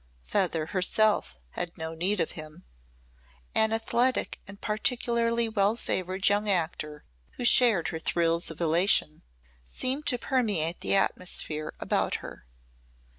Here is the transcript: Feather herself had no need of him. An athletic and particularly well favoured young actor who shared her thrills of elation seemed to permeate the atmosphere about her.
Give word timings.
Feather 0.25 0.65
herself 0.65 1.37
had 1.51 1.77
no 1.77 1.93
need 1.93 2.19
of 2.19 2.31
him. 2.31 2.65
An 3.53 3.71
athletic 3.71 4.41
and 4.47 4.59
particularly 4.59 5.47
well 5.47 5.75
favoured 5.75 6.27
young 6.27 6.49
actor 6.49 7.03
who 7.33 7.45
shared 7.45 7.89
her 7.89 7.99
thrills 7.99 8.49
of 8.49 8.59
elation 8.59 9.21
seemed 9.63 10.07
to 10.07 10.17
permeate 10.17 10.81
the 10.81 10.95
atmosphere 10.95 11.75
about 11.79 12.15
her. 12.15 12.47